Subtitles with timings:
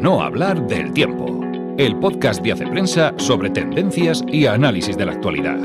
[0.00, 1.40] no hablar del tiempo,
[1.76, 5.58] el podcast de Hace Prensa sobre tendencias y análisis de la actualidad.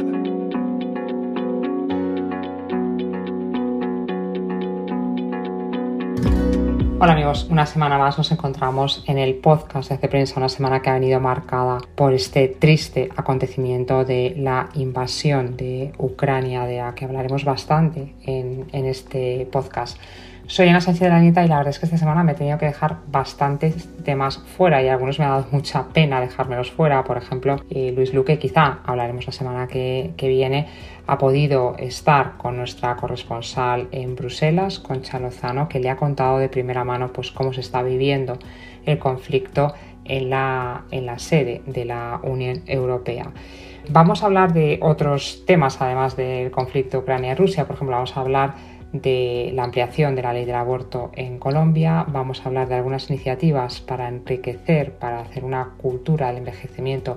[7.00, 10.82] Hola amigos, una semana más nos encontramos en el podcast de Hace Prensa, una semana
[10.82, 16.96] que ha venido marcada por este triste acontecimiento de la invasión de Ucrania, de la
[16.96, 20.00] que hablaremos bastante en, en este podcast.
[20.46, 22.36] Soy Ana Sánchez de la Nieta y la verdad es que esta semana me he
[22.36, 27.02] tenido que dejar bastantes temas fuera y algunos me ha dado mucha pena dejármelos fuera.
[27.06, 30.68] Por ejemplo, eh, Luis Luque, quizá hablaremos la semana que, viene,
[31.08, 36.50] ha podido estar con nuestra corresponsal en Bruselas, Concha Lozano, que le ha contado de
[36.50, 38.38] primera mano pues, cómo se está viviendo
[38.86, 43.32] el conflicto en la, en la sede de la Unión Europea.
[43.90, 47.66] Vamos a hablar de otros temas, además del conflicto Ucrania-Rusia.
[47.66, 48.56] Por ejemplo, vamos a hablar
[48.94, 53.10] de la ampliación de la ley del aborto en Colombia, vamos a hablar de algunas
[53.10, 57.16] iniciativas para enriquecer, para hacer una cultura del envejecimiento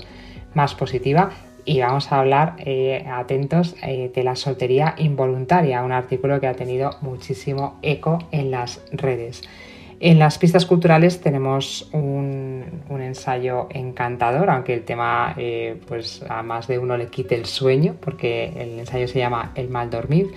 [0.55, 1.31] más positiva
[1.67, 6.55] y vamos a hablar, eh, atentos, eh, de la soltería involuntaria, un artículo que ha
[6.55, 9.43] tenido muchísimo eco en las redes.
[9.99, 12.65] En las pistas culturales tenemos un,
[13.01, 17.97] ensayo encantador, aunque el tema eh, pues a más de uno le quite el sueño,
[18.01, 20.29] porque el ensayo se llama El mal dormir.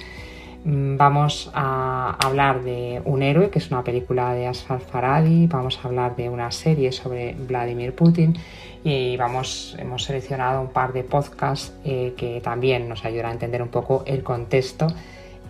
[0.66, 5.80] Mm, vamos a hablar de Un héroe, que es una película de Asfar Faradi, vamos
[5.82, 8.36] a hablar de una serie sobre Vladimir Putin
[8.84, 13.62] y vamos, hemos seleccionado un par de podcasts eh, que también nos ayudan a entender
[13.62, 14.88] un poco el contexto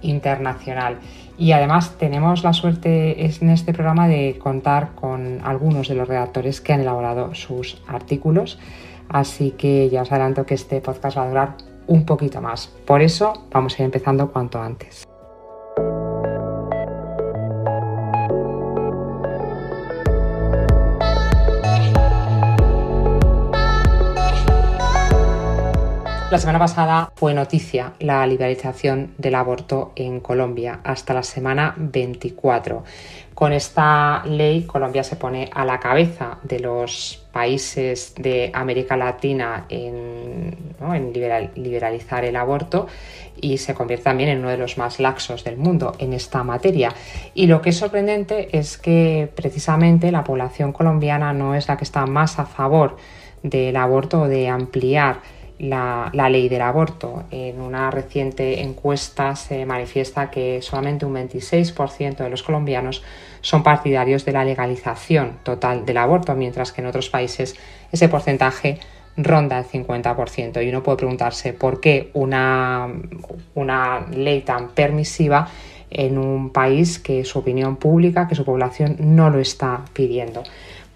[0.01, 0.99] internacional.
[1.37, 6.61] Y además tenemos la suerte en este programa de contar con algunos de los redactores
[6.61, 8.59] que han elaborado sus artículos.
[9.07, 12.67] Así que ya os adelanto que este podcast va a durar un poquito más.
[12.85, 15.08] Por eso vamos a ir empezando cuanto antes.
[26.31, 32.83] La semana pasada fue noticia la liberalización del aborto en Colombia hasta la semana 24.
[33.33, 39.65] Con esta ley Colombia se pone a la cabeza de los países de América Latina
[39.69, 40.55] en,
[41.55, 42.85] liberalizar el aborto
[43.41, 46.93] y se convierte también en uno de los más laxos del mundo en esta materia.
[47.33, 51.85] Y lo que es sorprendente es que precisamente la población colombiana no es la que
[51.85, 52.97] está más a favor
[53.41, 55.21] del aborto o de ampliar
[55.59, 57.23] la, ley del aborto.
[57.31, 63.03] En una reciente encuesta se manifiesta que solamente un 26% de los colombianos
[63.41, 67.55] son partidarios de la legalización total del aborto, mientras que en otros países
[67.91, 68.79] ese porcentaje
[69.17, 70.65] ronda el 50%.
[70.65, 72.87] Y uno puede preguntarse por qué una,
[73.55, 75.49] una ley tan permisiva
[75.91, 80.43] en un país que su opinión pública, que su población no lo está pidiendo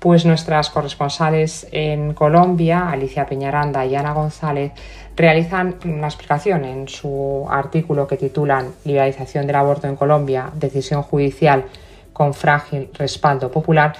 [0.03, 4.73] pues nuestras corresponsales en Colombia, Alicia Peñaranda y Ana González,
[5.15, 11.63] realizan una explicación en su artículo que titulan Liberalización del aborto en Colombia, decisión judicial
[12.11, 13.93] con frágil respaldo popular.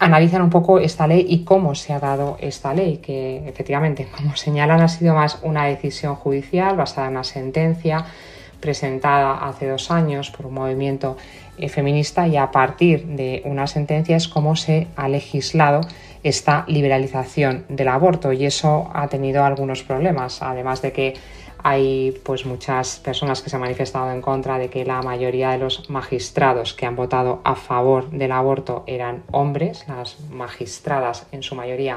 [0.00, 4.34] Analizan un poco esta ley y cómo se ha dado esta ley, que efectivamente, como
[4.34, 8.04] señalan, ha sido más una decisión judicial basada en una sentencia
[8.66, 11.16] presentada hace dos años por un movimiento
[11.56, 15.82] eh, feminista y a partir de una sentencia es cómo se ha legislado
[16.24, 21.14] esta liberalización del aborto y eso ha tenido algunos problemas, además de que
[21.62, 25.58] hay pues muchas personas que se han manifestado en contra de que la mayoría de
[25.58, 31.54] los magistrados que han votado a favor del aborto eran hombres, las magistradas en su
[31.54, 31.94] mayoría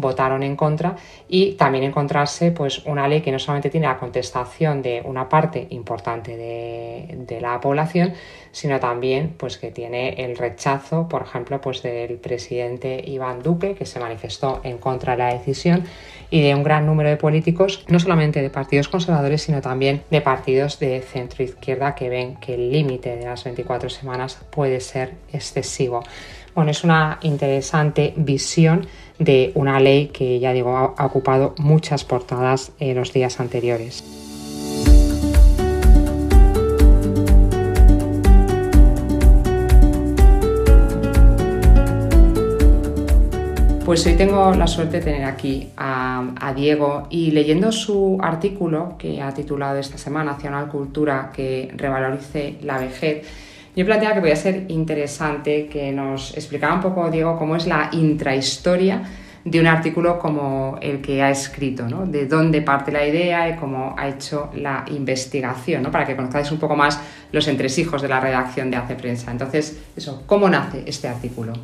[0.00, 0.96] votaron en contra
[1.28, 5.66] y también encontrarse pues una ley que no solamente tiene la contestación de una parte
[5.70, 8.12] importante de, la población,
[8.52, 13.86] sino también pues que tiene el rechazo, por ejemplo, pues del presidente Iván Duque, que
[13.86, 15.84] se manifestó en contra de la decisión,
[16.30, 20.20] y de un gran número de políticos, no solamente de partidos conservadores, sino también de
[20.20, 25.14] partidos de centro izquierda que ven que el límite de las 24 semanas puede ser
[25.32, 26.02] excesivo.
[26.54, 28.86] Bueno, es una interesante visión
[29.20, 34.02] de una ley que, ya digo, ha, ocupado muchas portadas en los días anteriores.
[43.84, 48.94] Pues hoy tengo la suerte de tener aquí a, a, Diego y leyendo su artículo
[48.96, 53.26] que ha titulado esta semana Hacia una cultura que revalorice la vejez,
[53.80, 57.88] yo planteaba que podía ser interesante que nos explicara un poco, Diego, cómo es la
[57.92, 59.02] intrahistoria
[59.42, 62.04] de un artículo como el que ha escrito, ¿no?
[62.04, 65.90] de dónde parte la idea y cómo ha hecho la investigación, ¿no?
[65.90, 67.00] para que conozcáis un poco más
[67.32, 69.30] los entresijos de la redacción de Hace Prensa.
[69.30, 71.54] Entonces, eso, ¿cómo nace este artículo?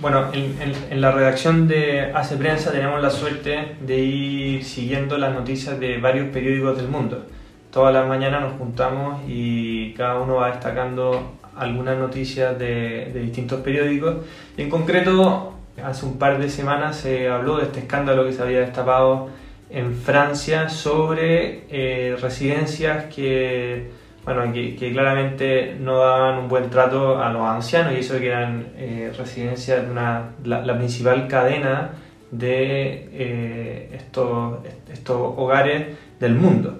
[0.00, 5.78] Bueno, en, la redacción de Hace Prensa tenemos la suerte de ir siguiendo las noticias
[5.78, 7.26] de varios periódicos del mundo.
[7.70, 14.16] Todas las mañanas nos juntamos y cada uno va destacando algunas noticias de, distintos periódicos.
[14.56, 18.42] Y en concreto, hace un par de semanas se habló de este escándalo que se
[18.42, 19.28] había destapado
[19.70, 27.32] en Francia sobre eh, residencias que bueno, que, claramente no daban un buen trato a
[27.32, 31.92] los ancianos y eso que eran eh, residencias de una, la, principal cadena
[32.30, 34.58] de eh, estos,
[34.92, 36.78] estos hogares del mundo.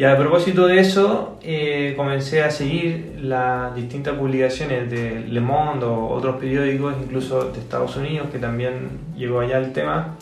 [0.00, 5.84] Y a propósito de eso, eh, comencé a seguir las distintas publicaciones de Le Monde
[5.84, 10.16] o otros periódicos, incluso de Estados Unidos, que también llegó allá el tema.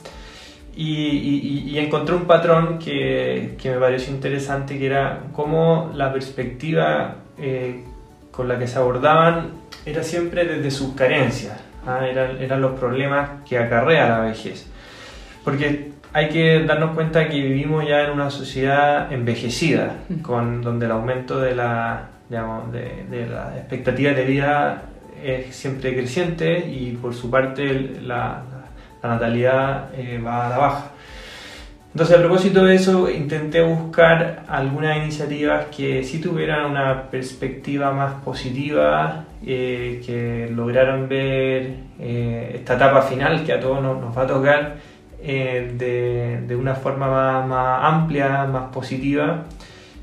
[0.74, 7.84] Y, encontré un patrón que, que, me pareció interesante, que era cómo la perspectiva eh,
[8.32, 9.50] con la que se abordaban
[9.86, 12.04] era siempre desde sus carencias, ¿ah?
[12.04, 14.66] eran, eran, los problemas que acarrea la vejez.
[15.44, 20.92] Porque hay que darnos cuenta que vivimos ya en una sociedad envejecida, con, donde el
[20.92, 24.82] aumento de la, digamos, de, de la expectativa de vida
[25.22, 28.42] es siempre creciente y por su parte la,
[29.02, 30.90] la natalidad eh, va a la baja.
[31.92, 38.22] Entonces, a propósito de eso, intenté buscar algunas iniciativas que sí tuvieran una perspectiva más
[38.22, 44.26] positiva, eh, que lograran ver eh, esta etapa final que a todos nos, va a
[44.26, 44.76] tocar
[45.22, 49.44] de, de, una forma más, más, amplia, más positiva.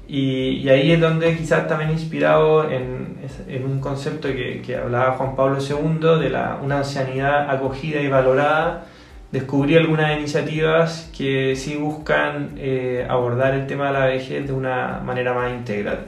[0.08, 3.18] Y, y, ahí es donde quizás también inspirado en,
[3.48, 8.08] en un concepto que, que, hablaba Juan Pablo II de la, una ancianidad acogida y
[8.08, 8.86] valorada,
[9.32, 15.02] descubrí algunas iniciativas que sí buscan eh, abordar el tema de la vejez de una
[15.04, 16.08] manera más integral.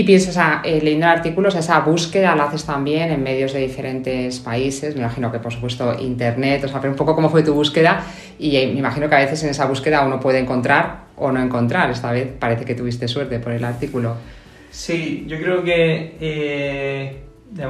[0.00, 4.94] Y piensas, eh, leyendo artículos, esa búsqueda la haces también en medios de diferentes países,
[4.94, 8.02] me imagino que por supuesto internet, o sea, un poco cómo fue tu búsqueda
[8.38, 11.90] y me imagino que a veces en esa búsqueda uno puede encontrar o no encontrar.
[11.90, 14.14] Esta vez parece que tuviste suerte por el artículo.
[14.70, 17.16] Sí, yo creo que eh,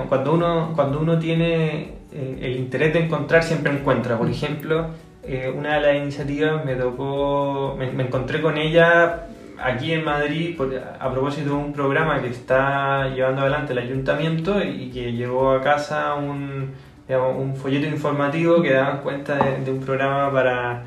[0.09, 4.17] cuando, uno, cuando uno tiene eh, el interés de encontrar, siempre encuentra.
[4.17, 4.87] Por ejemplo,
[5.25, 9.27] eh, una de las iniciativas me tocó, me, encontré con ella
[9.63, 10.57] aquí en Madrid
[10.99, 15.61] a propósito de un programa que está llevando adelante el ayuntamiento y que llegó a
[15.61, 16.73] casa un,
[17.09, 20.85] un folleto informativo que daban cuenta de un programa para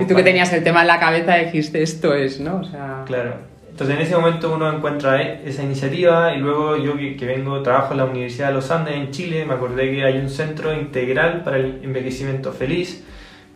[0.00, 2.56] y tú que tenías el tema en la cabeza dijiste esto es, ¿no?
[2.56, 3.04] O sea...
[3.06, 3.52] Claro.
[3.70, 7.92] Entonces en ese momento uno encuentra e, esa iniciativa y luego yo que, vengo, trabajo
[7.92, 11.42] en la Universidad de los Andes en Chile, me acordé que hay un centro integral
[11.42, 13.02] para el envejecimiento feliz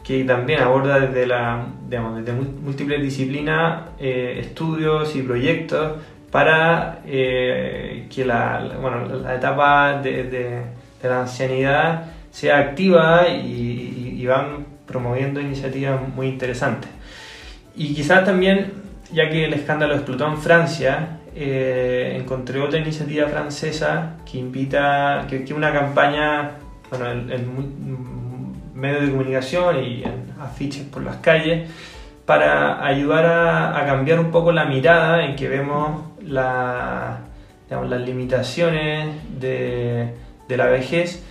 [0.07, 5.99] que también aborda desde, la, digamos, desde múltiples disciplinas eh, estudios y proyectos
[6.31, 10.63] para eh, que la, bueno, la etapa de, de,
[11.03, 16.91] la ancianidad sea activa y, y van promoviendo iniciativas muy interesantes.
[17.75, 18.73] Y quizás también,
[19.13, 25.45] ya que el escándalo explotó en Francia, eh, encontré otra iniciativa francesa que invita, que,
[25.45, 26.53] que una campaña,
[26.91, 28.26] bueno, en,
[28.77, 31.69] medios de comunicación y en afiches por las calles,
[32.25, 37.21] para ayudar a, a cambiar un poco la mirada en que vemos la,
[37.69, 39.09] digamos, las limitaciones
[39.41, 40.15] de,
[40.49, 41.25] de la vejez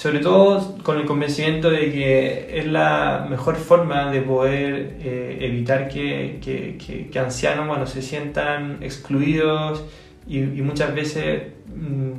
[0.00, 5.90] sobre todo con el convencimiento de que es la mejor forma de poder eh, evitar
[5.90, 9.84] que, que, que, ancianos bueno, se sientan excluidos
[10.26, 12.12] y, muchas veces mm,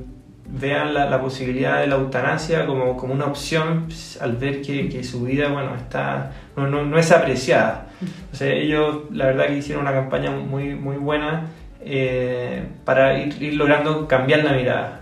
[0.51, 5.03] vean la, la, posibilidad de la eutanasia como, como una opción pues, al ver que,
[5.03, 7.88] su vida bueno, está, no, no, es apreciada.
[8.31, 11.48] O sea, ellos la verdad que hicieron una campaña muy, muy buena
[11.84, 15.01] eh, para ir, ir, logrando cambiar la mirada.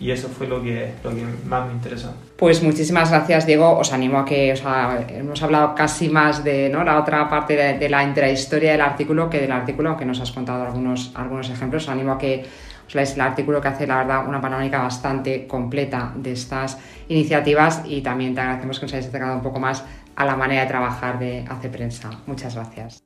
[0.00, 2.14] Y eso fue lo que, lo que más me interesó.
[2.36, 3.76] Pues muchísimas gracias, Diego.
[3.76, 6.84] Os animo a que, o sea, hemos hablado casi más de ¿no?
[6.84, 10.64] la otra parte de, la intrahistoria del artículo que del artículo, aunque nos has contado
[10.64, 11.82] algunos, algunos ejemplos.
[11.82, 12.46] Os animo a que
[12.88, 16.78] os leáis el artículo que hace, la verdad, una panorámica bastante completa de estas
[17.08, 19.84] iniciativas y también te agradecemos que nos hayáis acercado un poco más
[20.16, 22.10] a la manera de trabajar de Hace Prensa.
[22.26, 23.04] Muchas gracias.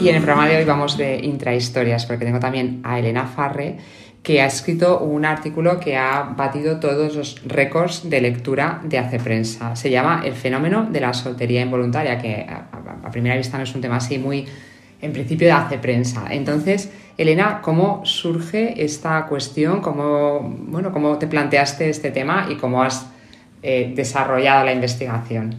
[0.00, 3.76] Y en el programa de hoy vamos de intrahistorias, porque tengo también a Elena Farre,
[4.28, 9.18] que ha escrito un artículo que ha batido todos los récords de lectura de Hace
[9.18, 9.74] Prensa.
[9.74, 13.80] Se llama El fenómeno de la soltería involuntaria, que a, primera vista no es un
[13.80, 14.46] tema así muy,
[15.00, 16.26] en principio, de Hace Prensa.
[16.28, 19.80] Entonces, Elena, ¿cómo surge esta cuestión?
[19.80, 23.06] ¿Cómo, bueno, cómo te planteaste este tema y cómo has
[23.62, 25.54] eh, desarrollado la investigación?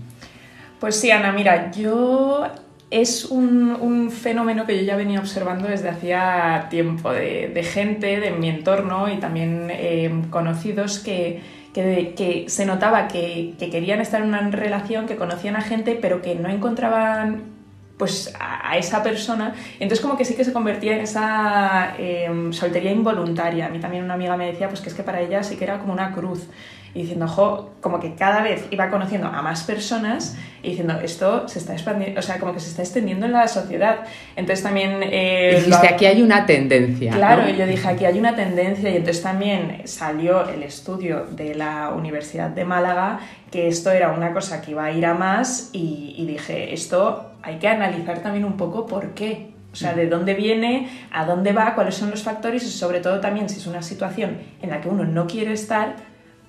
[0.80, 2.46] Pues sí, Ana, mira, yo
[2.92, 8.50] es un, fenómeno que yo ya venía observando desde hacía tiempo, de, gente de mi
[8.50, 11.42] entorno y también eh, conocidos que,
[11.74, 16.36] que, se notaba que, querían estar en una relación, que conocían a gente, pero que
[16.36, 17.59] no encontraban
[18.00, 19.54] pues a, esa persona.
[19.74, 23.66] Entonces como que sí que se convertía en esa em, soltería involuntaria.
[23.66, 25.66] A mí también una amiga me decía pues que es que para ella sí que
[25.66, 26.48] era como una cruz
[26.94, 31.48] y diciendo, ojo, como que cada vez iba conociendo a más personas y diciendo, esto
[31.48, 34.00] se está expandiendo, o sea, como que se está extendiendo en la sociedad.
[34.36, 35.02] Entonces también...
[35.04, 37.12] Eh, Dijiste, aquí hay una tendencia.
[37.12, 41.90] Claro, yo dije, aquí hay una tendencia y entonces también salió el estudio de la
[41.90, 43.20] Universidad de Málaga
[43.52, 47.29] que esto era una cosa que iba a ir a más y, y dije, esto
[47.42, 49.54] hay que analizar también un poco por qué.
[49.72, 53.20] O sea, de dónde viene, a dónde va, cuáles son los factores y sobre todo
[53.20, 55.96] también si es una situación en la que uno no quiere estar,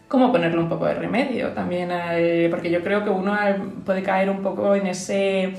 [0.09, 1.91] cómo ponerle un poco de remedio también,
[2.51, 3.37] porque yo creo que uno
[3.85, 5.55] puede caer un poco en, ese,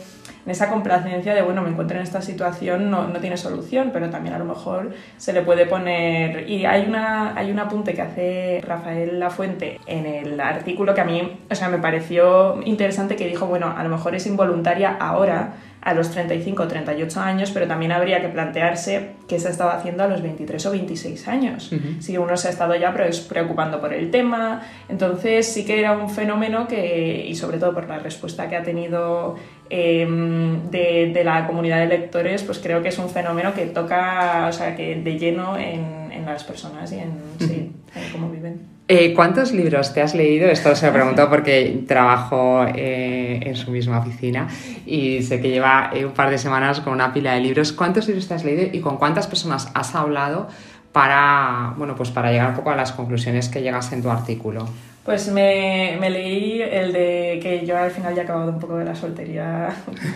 [0.45, 4.09] en esa complacencia de, bueno, me encuentro en esta situación, no, no, tiene solución, pero
[4.09, 6.49] también a lo mejor se le puede poner...
[6.49, 11.05] Y hay, una, hay un apunte que hace Rafael Lafuente en el artículo que a
[11.05, 15.53] mí, o sea, me pareció interesante que dijo, bueno, a lo mejor es involuntaria ahora,
[15.81, 19.71] a los 35 o 38 años, pero también habría que plantearse qué se ha estado
[19.71, 21.71] haciendo a los 23 o 26 años.
[21.99, 26.09] Si uno se ha estado ya preocupando por el tema, entonces sí que era un
[26.09, 29.35] fenómeno que, y sobre todo por la respuesta que ha tenido
[29.71, 34.51] em, de, la comunidad de lectores, pues creo que es un fenómeno que toca, o
[34.51, 35.91] sea, que de lleno en,
[36.25, 38.59] las personas y en, sí, en cómo viven.
[38.87, 40.49] Eh, ¿Cuántos libros te has leído?
[40.49, 44.49] Esto se lo pregunto porque trabajo eh, en su misma oficina
[44.85, 47.71] y sé que lleva eh, un par de semanas con una pila de libros.
[47.71, 50.49] ¿Cuántos libros te has leído y con cuántas personas has hablado
[50.91, 54.67] para, bueno, pues para llegar un poco a las conclusiones que llegas en tu artículo?
[55.03, 58.77] Pues me, me, leí el de que yo al final ya he acabado un poco
[58.77, 59.69] de la soltería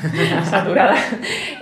[0.50, 0.96] saturada,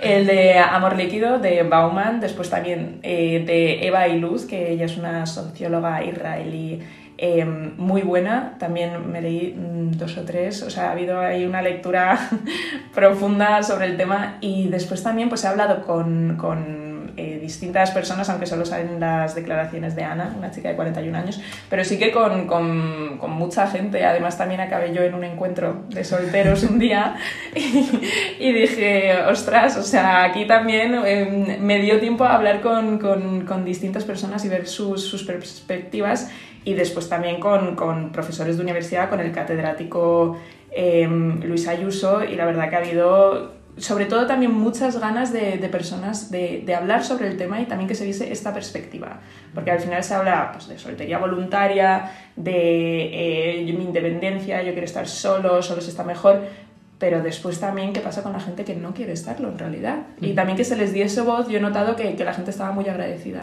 [0.02, 4.98] el de Amor Líquido de Bauman, después también de Eva y Luz, que ella es
[4.98, 6.82] una socióloga israelí
[7.16, 11.46] Em, muy buena, también me leí mm, dos o tres, o sea, ha habido ahí
[11.46, 12.18] una lectura
[12.94, 14.38] profunda sobre el tema.
[14.40, 19.34] Y después también pues he hablado con, con eh, distintas personas, aunque solo salen las
[19.34, 21.40] declaraciones de Ana, una chica de 41 años,
[21.70, 26.04] pero sí que con, con, mucha gente, además también acabé yo en un encuentro de
[26.04, 27.16] solteros un día
[27.54, 33.64] y, dije, ostras, o sea, aquí también em, me dio tiempo a hablar con, con
[33.64, 36.30] distintas personas y ver sus, sus perspectivas
[36.64, 40.38] y después también con, con profesores de universidad, con el catedrático
[40.70, 45.58] em, Luis Ayuso, y la verdad que ha habido sobre todo también muchas ganas de,
[45.58, 49.20] de personas de, de, hablar sobre el tema y también que se viese esta perspectiva,
[49.52, 54.86] porque al final se habla pues, de soltería voluntaria, de eh, mi independencia, yo quiero
[54.86, 56.42] estar solo, solo se está mejor,
[56.98, 60.06] pero después también qué pasa con la gente que no quiere estarlo en realidad.
[60.20, 62.72] Y también que se les diese voz, yo he notado que, que la gente estaba
[62.72, 63.42] muy agradecida.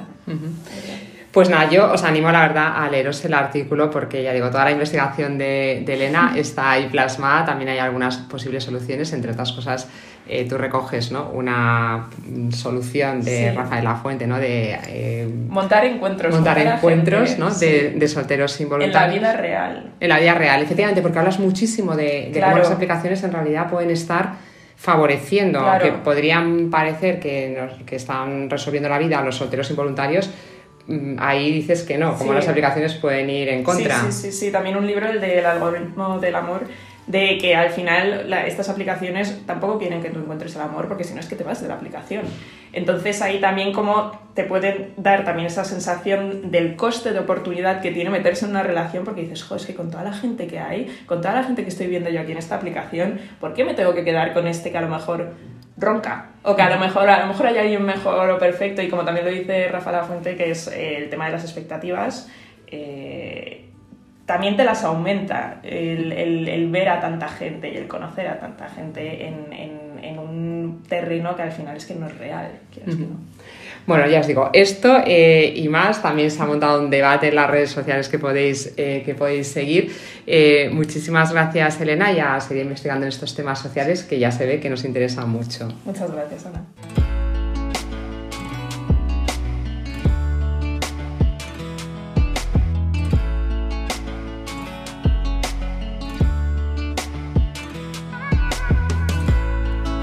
[1.32, 4.66] Pues nada, yo os animo la verdad a leeros el artículo porque ya digo, toda
[4.66, 9.88] la investigación de, Elena está ahí plasmada, también hay algunas posibles soluciones, entre otras cosas
[10.28, 11.30] eh, tú recoges ¿no?
[11.30, 12.10] una
[12.52, 14.40] solución de Rafael Lafuente, ¿no?
[14.40, 17.50] de eh, montar encuentros, montar encuentros ¿no?
[17.50, 19.16] de, solteros involuntarios.
[19.16, 19.92] En la vida real.
[20.02, 23.92] En la vida real, efectivamente, porque hablas muchísimo de, cómo las aplicaciones en realidad pueden
[23.92, 24.34] estar
[24.76, 30.30] favoreciendo, aunque podrían parecer que, que están resolviendo la vida a los solteros involuntarios,
[31.18, 34.00] ahí dices que no, como las aplicaciones pueden ir en contra.
[34.06, 36.62] Sí, sí, sí, también un libro, el del algoritmo del amor,
[37.08, 41.14] de que al final estas aplicaciones tampoco quieren que tú encuentres el amor, porque si
[41.14, 42.24] no es que te vas de la aplicación.
[42.74, 47.92] Entonces ahí también como te pueden dar también esa sensación del coste de oportunidad que
[47.92, 50.60] tiene meterse en una relación, porque dices, jo, es que con toda la gente que
[50.60, 53.66] hay, con toda la gente que estoy viendo yo aquí en esta aplicación, ¿por qué
[53.66, 55.34] me tengo que quedar con este que a lo mejor
[55.82, 56.28] ronca.
[56.44, 59.04] O que a lo mejor, a lo mejor hay alguien mejor o perfecto, y como
[59.04, 62.30] también lo dice Rafa La Fuente, que es eh, el tema de las expectativas,
[62.68, 63.66] eh,
[64.26, 69.28] también te las aumenta el, ver a tanta gente y el conocer a tanta gente
[69.28, 69.82] en,
[70.18, 72.52] un terreno que al final es que no es real.
[73.88, 77.36] Bueno, ya os digo, esto eh, y más, también se ha montado un debate en
[77.36, 79.92] las redes sociales que podéis, eh, que podéis seguir.
[80.28, 84.46] Eh, muchísimas gracias, Elena, y a seguir investigando en estos temas sociales que ya se
[84.46, 85.68] ve que nos interesan mucho.
[85.86, 86.64] Muchas gracias, Ana.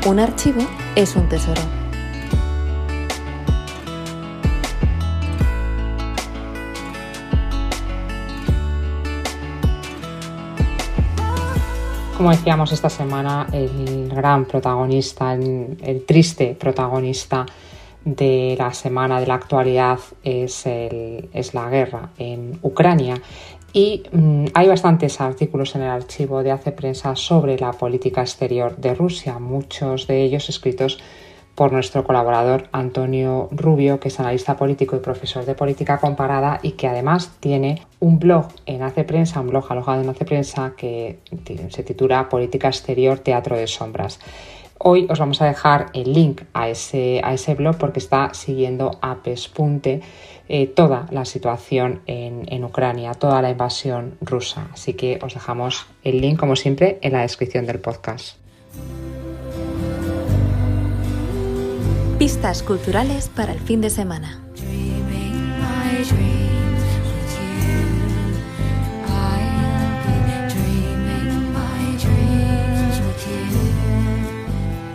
[0.06, 0.62] Un archivo
[0.96, 1.87] es un tesoro.
[12.18, 17.46] Como decíamos esta semana, el gran protagonista, el, triste protagonista
[18.04, 20.64] de la semana de la actualidad es,
[21.54, 23.22] la guerra en Ucrania.
[23.72, 28.76] Y mm, hay bastantes artículos en el archivo de Hace Prensa sobre la política exterior
[28.76, 30.98] de Rusia, muchos de ellos escritos
[31.58, 36.72] por nuestro colaborador Antonio Rubio, que es analista político y profesor de política comparada y
[36.72, 41.18] que además tiene un blog en Hace Prensa, un blog alojado en Hace Prensa que
[41.70, 44.20] se titula Política Exterior Teatro de Sombras.
[44.78, 48.92] Hoy os vamos a dejar el link a ese, a ese blog porque está siguiendo
[49.02, 50.00] a pespunte
[50.48, 54.68] eh, toda la situación en, en Ucrania, toda la invasión rusa.
[54.72, 58.36] Así que os dejamos el link, como siempre, en la descripción del podcast.
[62.18, 64.42] Pistas culturales para el fin de semana.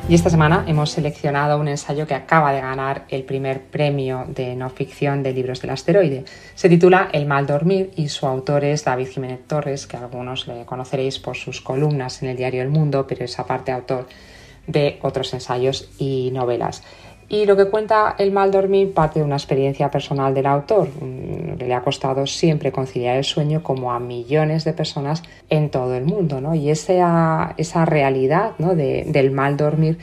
[0.09, 4.57] Y esta semana hemos seleccionado un ensayo que acaba de ganar el primer premio de
[4.57, 6.25] no ficción de libros del asteroide.
[6.55, 10.65] Se titula El mal dormir y su autor es David Jiménez Torres, que algunos le
[10.65, 14.07] conoceréis por sus columnas en el diario El Mundo, pero es aparte autor
[14.67, 16.83] de otros ensayos y novelas.
[17.33, 20.87] Y lo que cuenta El mal dormir parte de una experiencia personal del autor.
[21.01, 25.95] Mm, le ha costado siempre conciliar el sueño como a millones de personas en todo
[25.95, 26.41] el mundo.
[26.41, 26.53] ¿no?
[26.53, 28.75] Y esa, esa realidad ¿no?
[28.75, 29.97] del mal dormir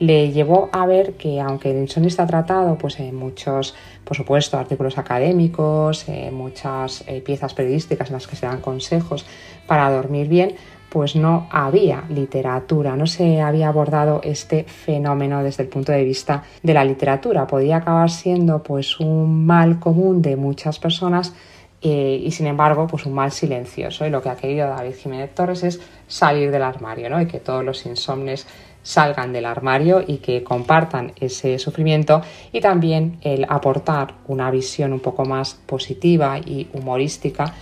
[0.00, 4.58] le llevó a ver que aunque el insomnio está tratado pues, en muchos, por supuesto,
[4.58, 9.24] artículos académicos, en muchas eh, piezas periodísticas en las que se dan consejos
[9.68, 10.56] para dormir bien,
[10.92, 16.42] pues no había literatura, no se había abordado este fenómeno desde el punto de vista
[16.62, 17.46] de la literatura.
[17.46, 21.32] Podía acabar siendo pues un mal común de muchas personas
[21.80, 24.06] eh, y sin embargo pues un mal silencioso.
[24.06, 27.22] Y lo que ha querido David Jiménez Torres es salir del armario ¿no?
[27.22, 28.46] y que todos los insomnes
[28.82, 32.20] salgan del armario y que compartan ese sufrimiento
[32.52, 37.54] y también el aportar una visión un poco más positiva y humorística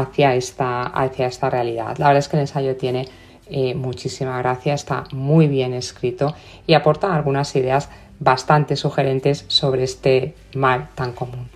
[0.00, 1.96] hacia esta, hacia esta realidad.
[1.98, 3.08] La verdad es que el ensayo tiene
[3.50, 6.34] eh, muchísima gracia, está muy bien escrito
[6.66, 7.88] y aporta algunas ideas
[8.20, 11.48] bastante sugerentes sobre este mal tan común.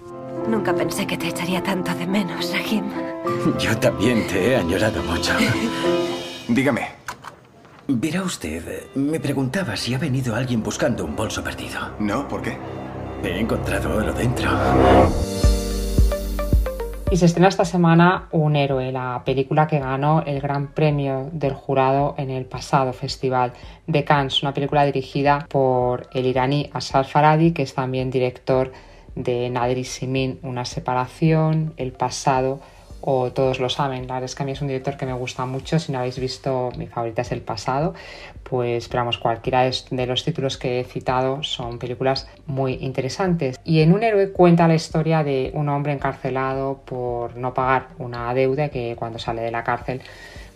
[0.49, 2.85] Nunca pensé que te echaría tanto de menos, Rahim.
[3.59, 5.33] Yo también te he añorado mucho.
[6.49, 7.03] Dígame.
[7.89, 11.81] Verá usted, me preguntaba si ha venido alguien buscando un bolso perdido.
[11.99, 12.57] No, ¿por qué?
[13.23, 14.51] He encontrado oro dentro.
[17.13, 21.53] Y se estrena esta semana Un héroe, la película que ganó el gran premio del
[21.53, 23.53] jurado en el pasado Festival
[23.87, 28.73] de Cannes, una película dirigida por el iraní Asal Faradi, que es también director
[29.15, 32.61] de Nader y Simin, Una separación, El pasado
[33.03, 34.07] o todos lo saben.
[34.07, 35.79] La verdad es que a mí es un director que me gusta mucho.
[35.79, 37.95] Si no habéis visto, mi favorita es El pasado.
[38.43, 43.61] Pues, esperamos cualquiera de los títulos que he citado son películas muy interesantes.
[43.65, 48.33] Y en Un héroe cuenta la historia de un hombre encarcelado por no pagar una
[48.35, 50.01] deuda que cuando sale de la cárcel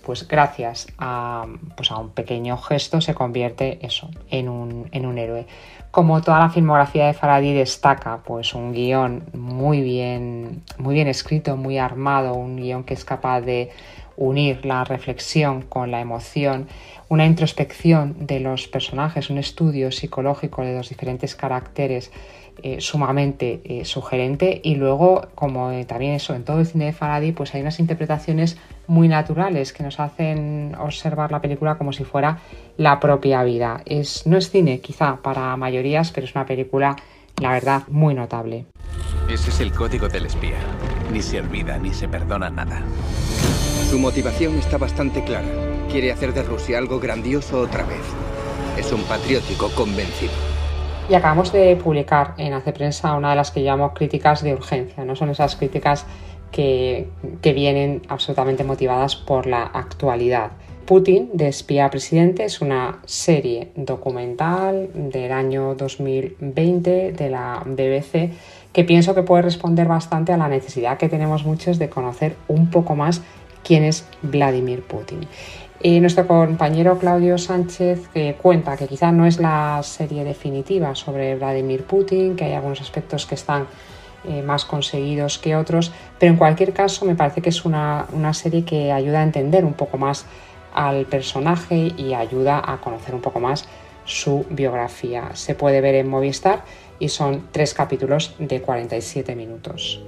[0.07, 5.19] pues gracias a, pues a un pequeño gesto se convierte eso en un, en un
[5.19, 5.49] héroe.
[5.91, 11.57] Como toda la filmografía de Faraday destaca, pues un guion muy bien, muy bien escrito,
[11.57, 13.71] muy armado, un guion que es capaz de
[14.17, 16.69] unir la reflexión con la emoción,
[17.09, 22.13] una introspección de los personajes, un estudio psicológico de los diferentes caracteres
[22.63, 24.61] eh, sumamente eh, sugerente.
[24.63, 27.79] Y luego como eh, también eso en todo el cine de Faraday pues hay unas
[27.81, 32.39] interpretaciones muy naturales que nos hacen observar la película como si fuera
[32.77, 33.83] la propia vida.
[33.85, 36.97] Es no es cine quizá para mayorías pero es una película
[37.41, 38.67] la verdad muy notable.
[39.29, 40.59] Ese es el código del espía.
[41.13, 42.83] Ni se olvida ni se perdona nada.
[43.91, 45.49] Su motivación está bastante clara.
[45.91, 48.03] Quiere hacer de Rusia algo grandioso otra vez.
[48.79, 50.56] Es un patriótico convencido
[51.09, 55.05] y acabamos de publicar en Hace Prensa una de las que llamamos críticas de urgencia,
[55.05, 55.15] ¿no?
[55.15, 56.05] Son esas críticas
[56.51, 57.09] que,
[57.41, 60.51] que vienen absolutamente motivadas por la actualidad.
[60.85, 68.31] Putin de espía presidente es una serie documental del año 2020 de la BBC
[68.73, 72.71] que pienso que puede responder bastante a la necesidad que tenemos muchos de conocer un
[72.71, 73.23] poco más
[73.67, 75.27] quién es Vladimir Putin.
[75.83, 78.09] Nuestro compañero Claudio Sánchez
[78.41, 83.27] cuenta que quizá no es la serie definitiva sobre Vladimir Putin, que hay algunos aspectos
[83.27, 83.67] que están
[84.29, 88.35] eh, más conseguidos que otros, pero en cualquier caso me parece que es una, una
[88.35, 90.27] serie que ayuda a entender un poco más
[90.75, 93.69] al personaje y ayuda a conocer un poco más
[94.05, 95.31] su biografía.
[95.35, 96.65] Se puede ver en Movistar
[96.99, 100.03] y son tres capítulos de 47 minutos.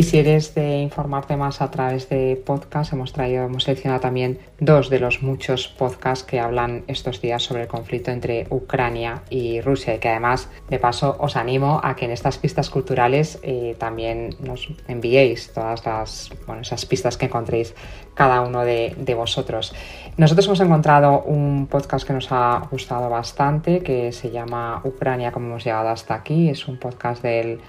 [0.00, 4.38] Y si eres de informarte más a través de podcast, hemos traído, hemos seleccionado también
[4.58, 9.60] dos de los muchos podcasts que hablan estos días sobre el conflicto entre Ucrania y
[9.60, 13.76] Rusia y que además, de paso, os animo a que en estas pistas culturales eh,
[13.78, 17.74] también nos enviéis todas las, bueno, esas pistas que encontréis
[18.14, 19.74] cada uno de, de vosotros.
[20.16, 25.48] Nosotros hemos encontrado un podcast que nos ha gustado bastante, que se llama Ucrania, como
[25.48, 26.48] hemos llegado hasta aquí.
[26.48, 27.60] Es un podcast del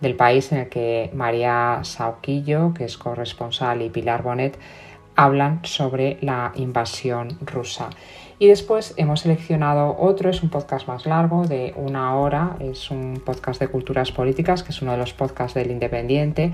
[0.00, 4.58] del país en el que María Sauquillo, que es corresponsal, y Pilar Bonet
[5.16, 7.90] hablan sobre la invasión rusa.
[8.40, 13.20] Y después hemos seleccionado otro, es un podcast más largo, de una hora, es un
[13.24, 16.52] podcast de culturas políticas, que es uno de los podcasts del Independiente,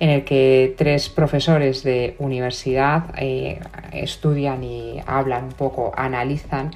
[0.00, 3.60] en el que tres profesores de universidad eh,
[3.92, 6.70] estudian y hablan un poco, analizan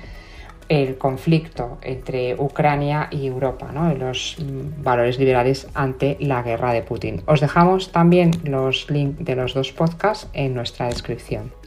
[0.70, 3.92] el conflicto entre Ucrania y Europa, ¿no?
[3.92, 4.36] los
[4.78, 7.22] valores liberales ante la guerra de Putin.
[7.26, 11.59] Os dejamos también los links de los dos podcasts en nuestra descripción.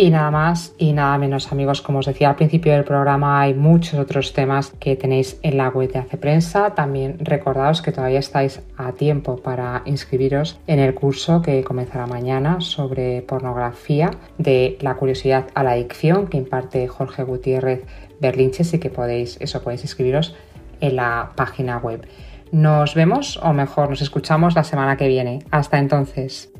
[0.00, 3.52] Y nada más y nada menos amigos, como os decía al principio del programa, hay
[3.52, 6.72] muchos otros temas que tenéis en la web de Hace Prensa.
[6.76, 12.60] También recordaos que todavía estáis a tiempo para inscribiros en el curso que comenzará mañana
[12.60, 17.84] sobre pornografía de la curiosidad a la adicción que imparte Jorge Gutiérrez
[18.20, 20.36] Berlinches y que podéis, eso podéis inscribiros
[20.80, 22.06] en la página web.
[22.52, 25.40] Nos vemos o mejor nos escuchamos la semana que viene.
[25.50, 26.52] Hasta entonces.